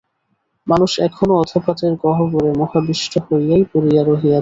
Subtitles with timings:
[0.67, 4.39] মানুষ এখনও অধঃপাতের গহ্বরে মোহাবিষ্ট হইয়াই পড়িয়া রহিয়াছে।